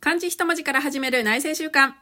[0.00, 1.94] 漢字一文字から始める内政習慣。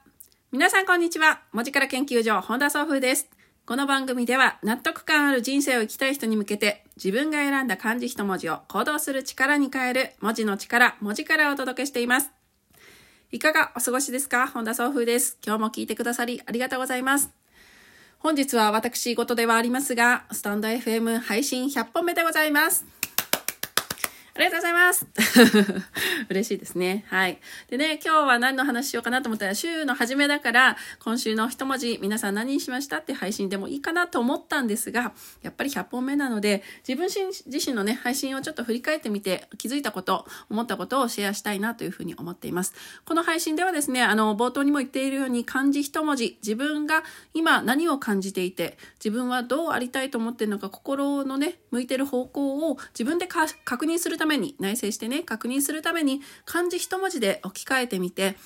[0.52, 1.41] 皆さんこんにちは。
[1.52, 3.30] 文字から研究所、本田総風です。
[3.64, 12.30] この番組では納得感ある人生を生きたい人に向けて自分が選んだ漢字一文字を行動する力に変える文字の力、文字からお届けしています。
[13.30, 14.49] いかがお過ごしですか？
[14.49, 15.38] 本田総風です。
[15.45, 17.30] 今日も聞いてくださりありがとうございます。
[18.19, 22.84] 本日は私事ではありますが、スタンド FM 配信100本目でございます。
[24.37, 25.06] ありがとうございます。
[26.28, 27.05] 嬉しいですね。
[27.06, 27.38] はい。
[27.70, 35.12] でね、今日は何の話しようかなと思ったら、週の初めだから、今週の一文字、皆さん何にしましたって配信でもいいかなと思ったんですが、
[35.42, 42.74] やっぱり100本目なので、自分自身のね、配信をちょっと振り返ってみて、気づいたこと、思ったことをシェアしたいなというふうに思っています。
[43.04, 47.04] この配信ではですね、あの、冒頭にも言っているように、漢字一文字、自分が
[47.34, 58.37] 今何を感じていて、自分はどうありたいと思っているのか、心のね、向いてる方向を自分で確認するためために、内省してね、確認するために漢字一文字で置き換えてみて、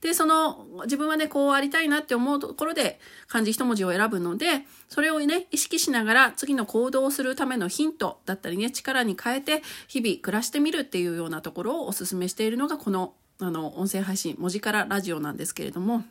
[0.00, 16.04] で、その自分はね、こうありたいなって思うところで漢字一文字を選ぶので、それをね、意識しながら次の行動をするためのヒントだったりね、力に変えて日々暮らしてみるっていうようなところをお勧めしているのがこのあの音声配信、文字からラジオなんですけれども、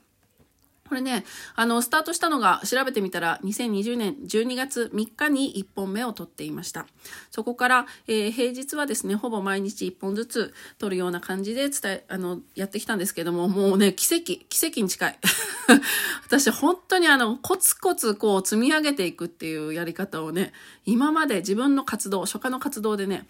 [0.87, 6.85] これね、あの、スタートしたのが調べてみたら2020年12月3日に1本目を撮っていました。
[7.31, 15.19] そこから、えー、平日はですね、ほぼ毎日1本ずつ撮るような感じで伝え、あの、やってきたんですけども、もうね、奇跡、奇跡に近い。
[16.23, 20.53] 私、本当にあの、コツコツこう積み上げていくっていうやり方をね、
[20.85, 23.25] 今まで自分の活動、初夏の活動でね、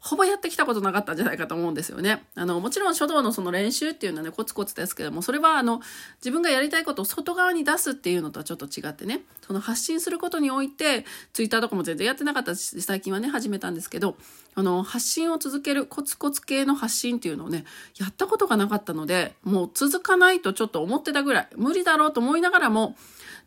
[0.00, 2.22] ほぼやってきたことなかったんじゃないかと思うんですよね。
[2.36, 5.80] あの、もちろん書道のその練習っていうのはね、コツコツですけども、それはあの、
[6.20, 14.16] 自分がやりたいことを外側に出すっていうのとはちょっと違ってね、その発信することにおいて、ツイッターとかも全然やってなかったし、最近はね、始めたんですけど、
[14.54, 17.64] あの、発信を続けるコツコツ系の発信っていうのをね、
[17.98, 22.96] やったことがなかったので、もう続かないとちょっと思ってたぐらい、無理だろうと思いながらも、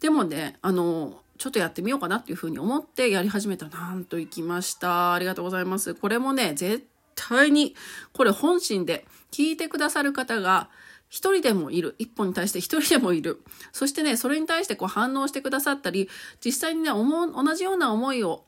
[0.01, 5.15] でもね、あの、ちょっとやってみようかなっていうふうに思ってやり始めたなんと行きました。
[5.15, 5.95] ありがとうございます。
[5.95, 6.85] これもね、絶
[7.15, 7.75] 対に、
[8.13, 10.69] これ本心で聞いてくださる方が
[11.09, 11.95] 一人でもいる。
[11.97, 13.41] 一本に対して一人でもいる。
[13.71, 16.09] そしてね、それに対してこう反応してくださったり、
[16.45, 18.45] 実際にね、同じような思いを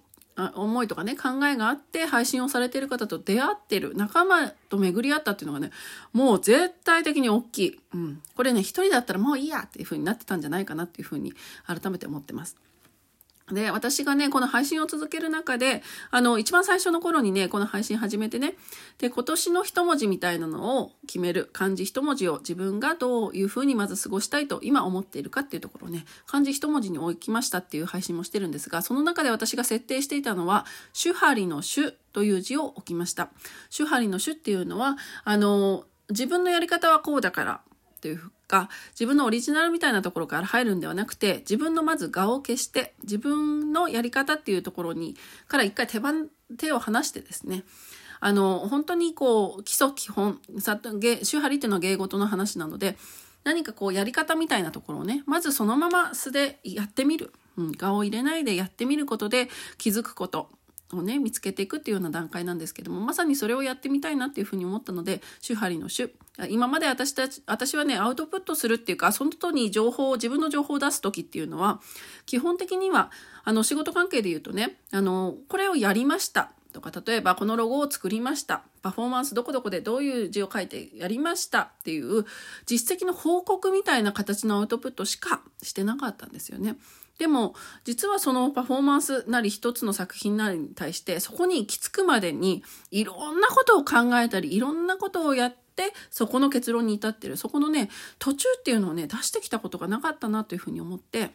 [0.53, 5.71] 思いとかね、考えがあって配信をされている方と出会ってる、仲間と巡り合ったっていうのがね、
[6.11, 7.79] もう絶対的に大きい。
[7.95, 8.21] うん。
[8.35, 11.33] これね、一人だったらもういいやっていう風になってたんじゃないかなっていう風に
[11.65, 12.55] 改めて思ってます。
[13.51, 18.55] で、私がね、この配信を続ける中で、あの、一番最初の頃にね、この配信始めてね、
[18.99, 33.29] で、今年の一文字みたいなのを決める漢字一文字を自分がどういうふうにまず過ごしたいと今思っているかっていうところをね、漢字一文字に置きましたっていう配信もしてるんですが、その中で私が設定していたのは、主張の主という字を置きました。
[33.69, 37.61] 主張の主っていうのは、あの、自分のやり方はこうだから
[37.99, 38.21] という
[38.53, 45.15] か、自分のオリジナルみたいなところから入るんではなくて、自分のまず画を消して、自分のやり方っていうところに、
[45.47, 47.63] から一回手番、手を離してですね、
[48.19, 50.79] あの、本当にこう、基礎基本、さ
[51.23, 52.95] 周波っていうのは芸事の話なので、
[53.43, 57.33] 何かこうやり方みたいなところをね、まずそのまま素でやってみる。
[57.57, 59.47] うん、画を入れないでやってみることで
[59.77, 60.49] 気づくこと。
[60.93, 66.11] をね見つけていくっていうような段階なんですけどもまさにそれをやってみたいなっていうふうに思ったので主張りの主
[66.49, 71.79] 今まで私たち私はねアウトプットするっていうかそのとに情報を自分の情報を出す時っていうのは
[72.25, 73.11] 基本的には
[73.43, 76.51] あの仕事関係で言うとねあのこれをやりました。
[76.73, 78.63] とか例えばこのロゴを作りました。
[78.81, 81.61] パフォーマンスどこどこでどういう字を書いてやりました。
[81.61, 82.25] っていう
[82.65, 86.75] 実績の報告みたいな形のアウトプットしかしてなかったんですよね。
[87.17, 87.53] でも
[87.83, 97.37] 実はそのパフォーマンスなり一つの作品なりに対してそこに行き着くまでにいろんなことを考えたりいろんなことをやってそこの結論に至ってる。
[97.37, 101.31] そこのね途中っていうのをね出してきたことがなかったなというふうに思って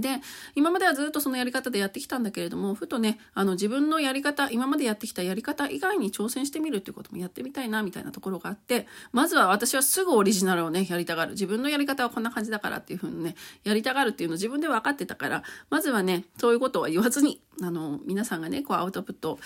[0.00, 0.20] で
[0.54, 11.32] 今まではずっとそのやり方でやってきたんだけれどもふとねあの自分のやり方今までやってきたやり方以外に挑戦してみるっていうこともやってみたいなみたいなところがあってまずは私はすぐオリジナルをねやりたがる。
[11.32, 19.38] 自分のやり方はこんな感じだからっていうふうにねやりたがるっていうのを自分で分かってたからまずはねそういうことは言わずにあの皆さんがねこうアウトプット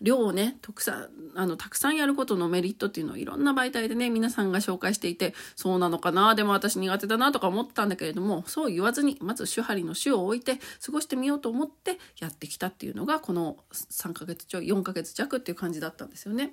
[0.00, 16.52] 量をね、たくさん、あの、たくさんやることのメリットっていうのをいろんな媒体でね、皆さんが紹介していて、そうなのかな、でも私苦手だなとか思ったんだけれども、そう言わずに、まず手張りの手を置いて、過ごしてみようと思ってやってきたっていうのが、この3ヶ月ちょい、4ヶ月弱っていう感じだったんですよね。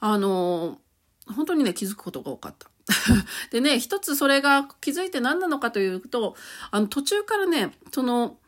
[0.00, 0.78] あの、
[1.26, 2.68] 本当にね、気づくことが多かった。
[3.50, 6.36] でね、一つそれが気づいて何なのかというと、
[6.70, 8.38] あの、途中からね、その、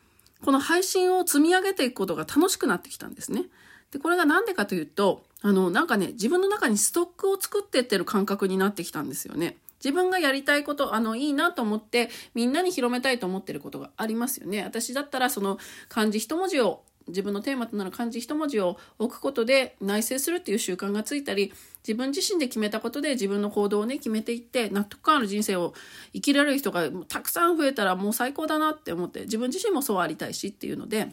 [0.43, 3.45] この配信を積み上げていくことが楽しくなってきたんですね。
[3.91, 9.57] で、これが何でかというと、あの、なんかね、自分の中にストックを作ってってる感覚になってきたんですよね。
[9.83, 14.63] 自分がやりたいこと、あの、いいなと思って、みんなに広めたいと思ってることがありますよね。
[14.63, 15.57] 私だったら、その
[15.89, 21.53] 漢字一文字を自分のテーマとなる漢字一文字を置くことで内省するっていう習慣がついたり
[21.87, 25.73] 自分自身で決めたことで自分の行動をね決めていって納得感ある人生を
[26.13, 31.07] 生きられる人がたくさん増えたらもう最高だなって思って自分自身もそうありたいしっていうので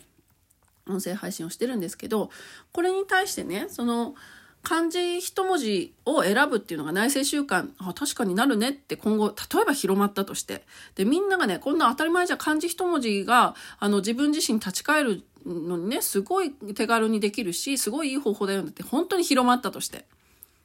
[0.88, 2.30] 音声配信をしてるんですけど
[2.72, 4.14] これに対してねその
[4.62, 10.64] 漢字一文字を選ぶっていうのが内政習慣あ確かになるねって今後例えば広まったとして
[10.94, 20.04] でみんながねこんな当たり前じゃ漢字一文字があの自分自身立ち返るのにねすごい手軽にできるしすごいいい方法だよって本当に広まったとして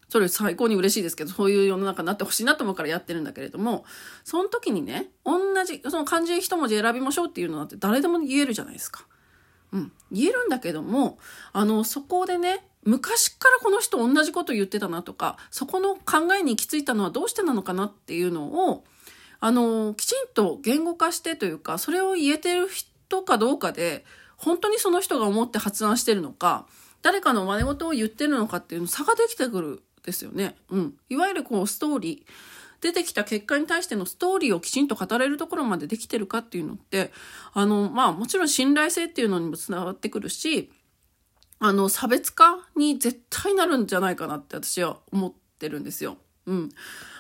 [0.10, 3.84] それ最高に嬉しいですけどそういう世の中になってほしいなと思うからやってるんだけれども
[4.24, 9.08] その時にね同じその漢字一文字選びましょうっていうのだって誰でも言えるじゃないですか。
[9.72, 11.18] うん、言えるんだけども
[11.52, 18.84] あのそこでね昔からこの人同じこと言ってたなとかそこの考えに行き着いたのはどうしてなのかなっていうのを
[19.40, 24.06] あのきちんと言語化してというかそれを言えてる人かどうかで
[24.44, 26.68] 本当にその人が思って発案してるのか
[27.02, 30.56] 誰かの真似事を言ってるのかっていうの差ができてくるですよね。
[30.70, 30.94] うん。
[31.10, 32.32] いわゆるこうストーリー。
[32.82, 37.14] 出てきた結果に対してのストーリーをきちんと語れるところまでできてるかっていうのって、
[37.54, 40.70] あの、まあもちろん信頼性っていうのにもつながってくるし、
[41.60, 46.18] あの、差別化に絶対なるんじゃないかなって私は思ってるんですよ。
[46.46, 46.70] うん。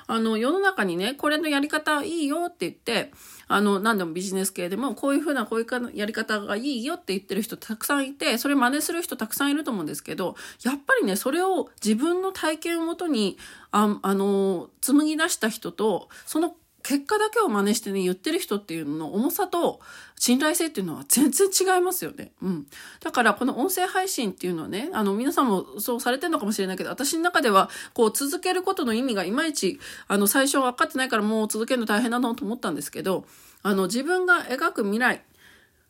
[0.07, 3.11] あの、世の中にね、これのやり方いいよって言って、
[3.47, 13.37] あの、何でもビジネス系でも、こういうふうな、こういうやり方がいいよって言ってる人たくさんいて、それ真似する人たくさんいると思うんですけど、やっぱりね、それを自分の体験をもとに、
[13.71, 19.79] ああの、紡ぎ出した人と、その結果だけを真似してね、言ってる人っていうのの重さと
[20.19, 22.31] 信頼性っていうのは全然違いますよね。
[22.41, 22.67] うん。
[22.99, 33.25] だからこの音声配信っていうのはね、あの皆さんもそうされてるのかもしれないけど、私の中ではこう続けることの意味がいまいち、あの最初分かってないからもう続けるの大変だなと思ったんですけど、
[33.61, 35.23] あの自分が描く未来、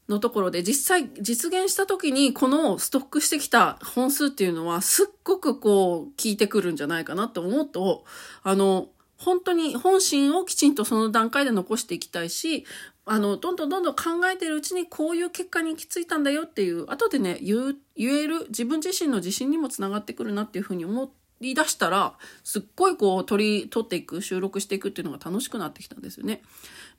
[0.09, 8.03] のところで実際実現した時にこのストックしてきた本数っていうのはすっごくこう効いてくるんじゃないかなと思うと
[8.43, 8.89] あの
[9.23, 12.65] 本当に本心をきちんとその段階で残していきたいし、
[13.05, 21.11] あの、どんどんどんどん考えてるうちにこういう結果に行き着いたんだよっていう、後でね、言、える自分自身の自信にもつながってくるなっていうふうに思
[21.41, 26.41] い出したら、すっごいこう取り、取っていく、収録していくっていうのが楽しくなってきたんですよね。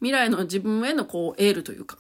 [0.01, 1.99] 未来の自分へのこうエールというか。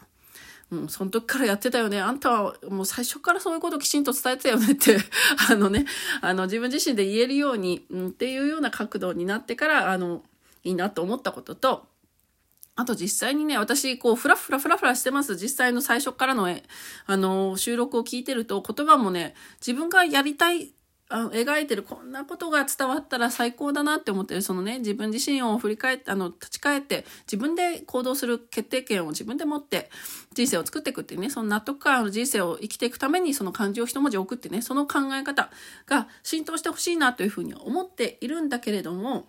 [0.70, 2.00] うん、その時からやってたよね。
[2.00, 4.98] あんたはもう最初からそういうことをきちんと伝えてたよねって
[5.50, 5.86] あのね、
[6.20, 10.22] あの自分自身で言えるように、うん、っていうような角度になってから、あの、
[10.62, 11.86] いいなと思ったことと、
[12.76, 15.36] あと実際にね、私、こう、ふらふらふらふらしてます。
[15.36, 16.48] 実際の最初からの、
[17.06, 19.34] あの、収録を聞いてると、言葉もね、
[19.64, 20.72] 自分がやりたい
[21.14, 29.90] あ描いてるこんなことが伝わったら最高だなって思ってるそのね自分自身を振り返ってあの立ち返って自分で行動する決定権を自分で持って
[30.32, 35.50] 人生を作っていくっていうねその納得感の人生を生きていくためにその漢字を一文字送ってねその考え方
[35.86, 39.28] が浸透してほしいなというふうに思っているんだけれども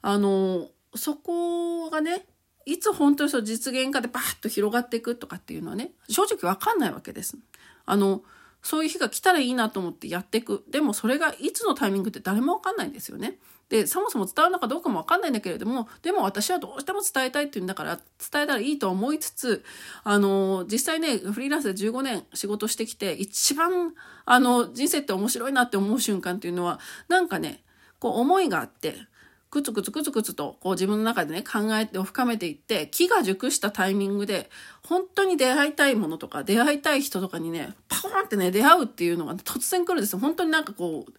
[0.00, 2.24] あのそこがね
[2.64, 7.36] いつ本当にその実現化でバーッと広がっていくとかっていうのはね正直わかんないわけです。
[7.84, 8.22] あの
[8.62, 10.64] そういう日が来たらいいなと思ってやっていく。
[10.70, 13.38] でもそれがいつのタイミングって誰もわかんないんですよね。
[13.70, 19.64] で、そもそも伝わるのかどうかもわかんないんだけれども、でも私はどうしても伝えたいっていうんだから伝えたらいいと思いつつ、
[20.02, 27.62] あの、実際ね、フリーランスで15年仕事してきて、一番、あの、人生って面白いなって思う瞬間っていうのは、なんかね、
[28.00, 29.06] こう思いがあって、
[29.50, 34.48] くつくつくつくつとこう自分の中でね考えて深めていって木が熟したタイミングで
[34.90, 41.12] 本当に出会いたいものとか出会いたい人とかにねパーンってね出会うっていうのが、突然来るんですよ本当になんかこう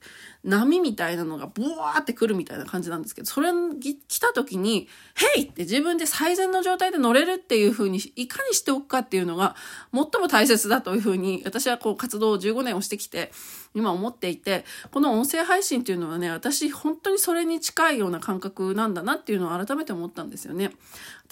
[0.44, 3.52] 波みたいなのがブワーって来るみたいな感じなんですけどそれ
[4.10, 9.56] 来た時に「ヘイ!」って自分で最善の状態で乗れるっていう風にいかにしておくかっていうのが
[9.94, 13.32] 最も大切だという風に私はこう活動を15年をしてきて
[13.74, 20.72] 今思っていてこの音声配信っていうのはね私本当にそれに近いような感覚なんだなっていうのを改めて思ったんですよね。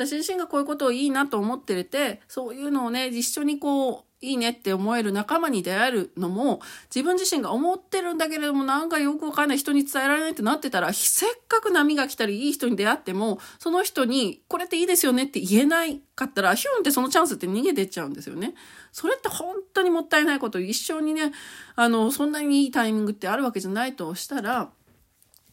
[0.05, 6.59] 私自身がこういうことをいいなと思ってれてそういうのをね一緒にこういいねって思える仲間に出会えるのも
[6.93, 18.55] 自分自身が思ってるんだけれどもなんかよくわかんない人に伝えられないってなってたらせっかく波が来たりいい人に出会ってもその人にこれっていいですよねって言えないかったらヒュンってそのチャンスって逃げてっちゃうんですよね。
[18.91, 21.31] それって本当にもったいないこと一生にね
[21.75, 24.69] あのそんなにいいタイミングってあるわけじゃないとしたら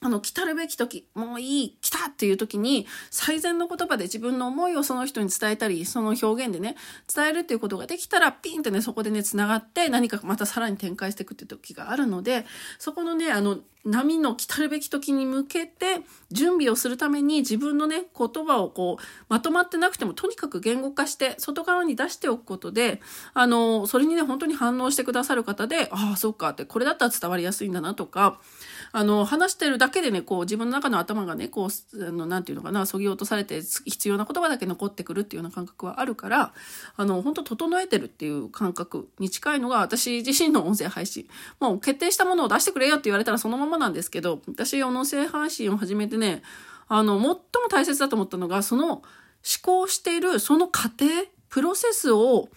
[0.06, 6.76] あの、来たるべき時、もういい、来たっていう時に、最善の言葉で自分の思いをその人に伝えたり、その表現でね、
[7.12, 12.46] 伝えるっていうことができたら、ピンってね、そこでね、繋がって、何かまたさらに展開していくっていう時があるので、
[12.78, 16.00] そこのね、あの、波の来たるべき時に向けて、
[16.32, 23.00] 準備をするために自分のね、言葉をこう、まとまってなくても、とにかく言語化して、外側に出しておくことで、
[23.32, 28.40] あの、それにね、本当に反応してくださる方で、ああ、そっかって、これだったら伝わりやすいんだなとか、
[28.90, 36.52] あの、話してるだけけでね、こう、自分の中の頭がね、こう、あの、なんていうのかな、そぎ落とされて、必要な言葉だけ残ってくるっていうような感覚はあるから、
[36.96, 41.28] あの、本当整えてるっていう感覚に近いのが、私自身の音声配信。
[41.60, 46.42] もう決定したものを出してくれよって言われたらそのままなんですけど、私、音声配信を始めてね、
[46.88, 47.38] あの、最も
[47.70, 49.02] 大切だと思ったのが、その、思
[49.62, 51.06] 考している、その過程、
[51.48, 52.48] プロセスを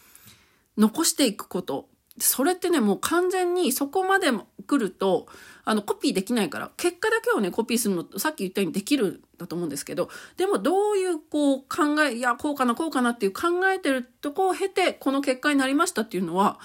[0.78, 1.88] 残していくこと。
[2.18, 4.32] それってね、もう完全にそこまで
[4.68, 5.28] 来ると、
[5.66, 16.60] あの、コピーできないから、結果だけをね、コピーするの、さっき言ったようにできるんだと思うんですけど、でもどういう、こう、考え、いや、こうかな、こうかなっていう考えてるとこを経て、この結果になりましたっていうのは、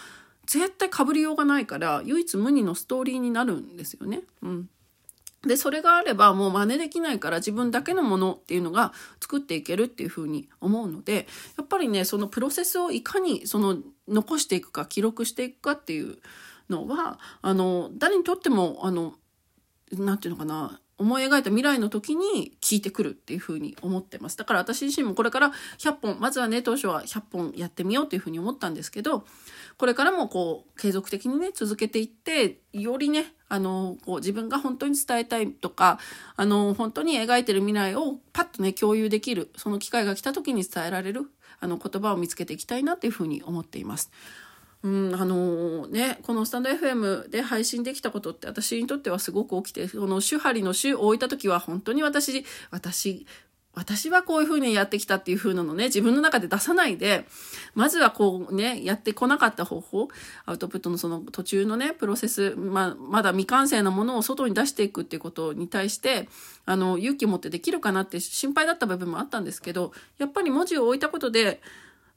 [0.46, 4.22] 絶対被りようがないから、唯一無二のストーリーになるんですよね。
[4.42, 4.68] うん。
[5.46, 16.18] で、それがあればもう真似できないから自分だけのものっていうのが作っていけるっていうふうに思うので、やっぱりね、そのプロセスをいかにその残していくか、記録していくかっていう
[16.70, 19.14] のは、あの、誰にとっても、あの、
[19.92, 24.36] なんていうのかな、思い描いた未来の時に聞いてくるっていうふうに思ってます。
[24.36, 29.24] だから私自身もこれから100本、まずはね、当初は100本やってみようっていうふうに思ったんですけど、
[29.76, 35.98] これからもこう、継続的にね、続けていって、よりね、あの、こう自分が本当に伝えたいとか、
[36.36, 41.22] あの、本当に描いてる未来をパッとね、共有できる、その機会が来た時に伝えられる、
[41.58, 44.12] あの、言葉を見つけていきたいなっていうふうに思っています。
[44.84, 53.26] うん、あのー、ね、このスタンド FM で配信できたことって私にとってはすごく起きて、この主張の主を置いた時は本当に私、私、
[53.72, 57.24] 私はこういうふうにやってきたっていう風なのね、自分の中で出さないで、
[57.74, 60.08] まずはこうね、やってこなかった方法、
[60.44, 66.28] アウトプットのその途中のね、プロセス、ままだ未完成なものを外に出していくっていうことに対して、
[66.66, 71.62] あの、勇気を持ってできるかなって心配だった部分もあったんですけど、やっぱり文字を置いたことで、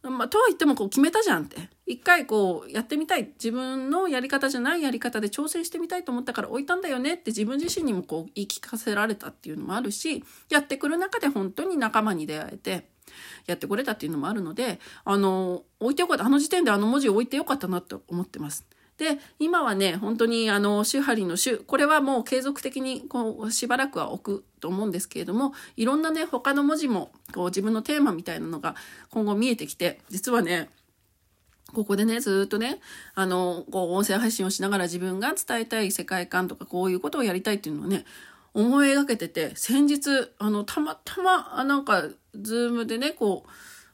[0.03, 1.69] まあ、とは言ってもこう決めたじゃんって。
[1.85, 3.31] 一回こうやってみたい。
[3.33, 12.87] 自分のやり方じゃないやり方で挑戦してみたいと思ったから置いたんだよねって自分自身にもこう言い聞かせられたっていうのもあるし、やってくる中で本当に仲間に出会えて、
[13.45, 16.25] やってこれたっていうのもあるので、あの、置いてよかった。
[16.25, 18.65] あの時点であの文字を置いてよかったなと思ってます。
[18.97, 28.75] で、今はね、本当にあの、周波りの週、これはもう継続的にこう、しばらくは置くと思うんですけれども、いろんなね、他の文字も、こう、自分のテーマみたいなのが
[29.09, 30.69] 今後見えてきて、実はね、
[31.73, 32.79] ここでね、ずっとね、
[33.13, 38.05] あの、こう、音声配信をしながら自分が伝えたい世界観とか、こういうことをやりたいっていうのをね、
[38.53, 43.49] 思い描けてて、先日、あの、たまたま、なんか、ズームでね、こう、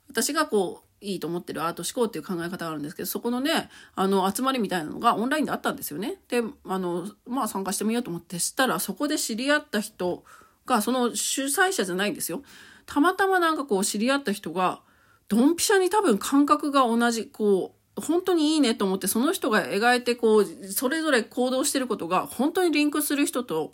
[0.08, 6.16] 私がこう、いいと思ってるアート思考っていう考え方があるんですけど、そこのね、あの、集まりみたいなのがオンラインであったんですよね。
[6.30, 10.24] で、あの、まあ参加してみようと思ってしたら、そこで知り合った人
[10.66, 12.42] が、その主催者じゃないんですよ。
[12.86, 14.82] たまたまなんかこう知り合った人が、
[15.28, 23.72] ドンピシャに多分感覚が同じ、こう、本当にいいねと思って、その人が描いてこう、それぞれ行動してることが本当にリンクする人と、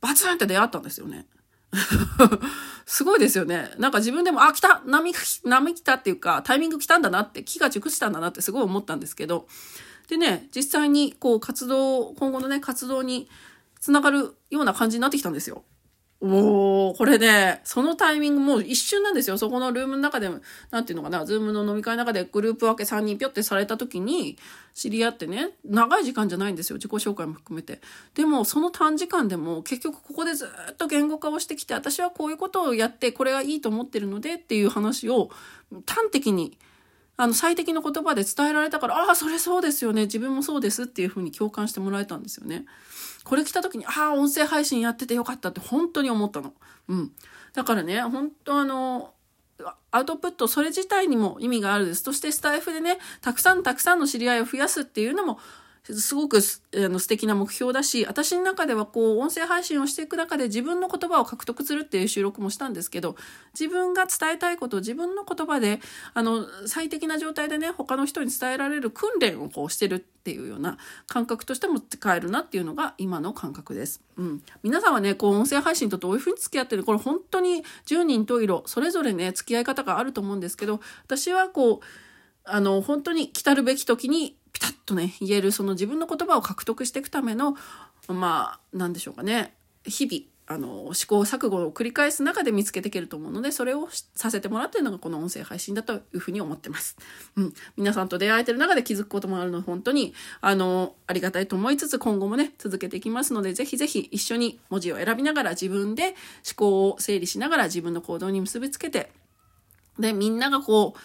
[0.00, 1.26] バツンって出会ったんですよね。
[2.86, 3.70] すごいですよね。
[3.78, 5.12] なんか自分でも、あ、来た波、
[5.44, 9.48] 波来たっていうか、タイミング来たんだなって、木が熟したんだなってすごい思ったんですけど、
[10.08, 13.28] でね、実際にこう活動、今後のね、活動に
[13.80, 15.64] つながるような感じになってきたんですよ。
[16.26, 19.36] おー、これね、そのタイミングもう一瞬なんですよ。
[19.36, 20.30] そこのルームの中で、
[20.70, 24.38] なんていうのかな、ズームの飲み会の中でグループ分け3人ぴょってされた時に
[24.72, 26.76] 知り合ってね、長い時間じゃないんですよ。
[26.76, 27.82] 自己紹介も含めて。
[28.14, 35.28] でも、その短時間でも結局ここでずっと言語化をしてきて、私はこういうことをやって、これがいいと思ってるのでっていう話を
[35.84, 36.56] 端的に
[37.18, 40.02] あの、最適の言葉で伝えられたから、ああ、それそうですよね。
[40.02, 42.64] 自分もそうですっていうふうに共感してもらえたんですよね。
[43.24, 46.52] これ来た時に、ああ、音声配信やっててよかったって本当に思ったの。
[46.88, 47.12] うん。
[47.54, 49.14] だからね、本当あの、
[49.90, 52.02] アウトプット、それ自体にも意味があるです。
[52.02, 55.38] そしてスタイフでね、たくさんたくさんの知り合いを増やすっていうのも、
[55.92, 56.40] すごくあ
[56.88, 63.16] の素敵な目標だし、私の中ではこう、音声配信をしていく中で自分の言葉を獲得するっていう収録もしたんですけど、
[63.58, 65.80] 自分が伝えたいことを自分の言葉で、
[66.14, 74.00] あの、最適な状態でね、他の人に伝えられる訓練をこうしてるっていうような感覚としても使えるなっていうのが今の感覚です。
[74.16, 74.42] うん。
[74.62, 81.78] 皆さんはね、こう、音声配信とどういうふうに付き合ってるこれ本当に10人と色、それぞれね、付き合い方があると思うんですけど、私はこう、
[82.46, 87.56] あの、本当に来たるべき時にピタッとね、言える、その自分の言葉を獲得していくための、
[88.08, 89.52] まあ、なんでしょうかね。
[89.84, 96.96] 日々、あの、試行錯誤を繰り返す中で見つけていけると思うので、それをさせてもらっているのがこの音声配信だというふうに思ってます。
[97.36, 97.54] うん。
[97.76, 106.14] 皆さんと出会えてる中で気づくこともあるので、本当に、あの、ありがたいと思いつつ、今後もね、続けていきますので、ぜひぜひ一緒に文字を選びながら自分で思
[106.56, 109.10] 考を整理しながら自分の行動に結びつけて、
[109.98, 110.98] で、みんながこう、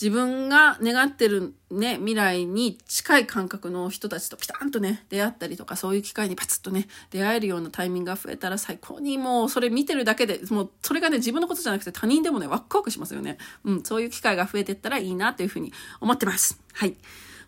[0.00, 13.36] 自分が願ってるね、未来に近い感覚の人たちとピタンとね、出会ったりとか、そういう機会にパツッとね、出会えるようなタイミングが増えたら最高にもうそれ見てるだけで、もうそれがね、自分のことじゃなくて他人でもね、ワクワクしますよね。
[13.64, 16.58] うん、そういう機会が増えてったらいいなというふうに思ってます。
[16.72, 16.96] はい。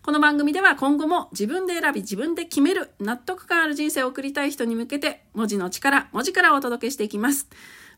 [0.03, 7.47] この番組では今後も自分で選び自分で決める納得感ある人生を送りたい人に向けて文字の力、文字からお届けしていきます。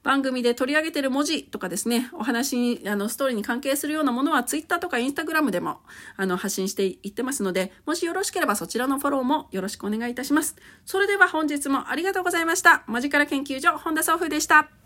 [0.05, 5.79] 番組で取り上げてる文字とかですね、お話に、あの、ストーリーに関係するようなものは Twitter とか Instagram でも、
[6.15, 10.55] あの、発信していってますので、もしよろしければそちらのフォローもよろしくお願いいたします。
[10.85, 12.83] それでは本日もありがとうございました。
[12.85, 14.84] マジカル研究所、本田総風でした。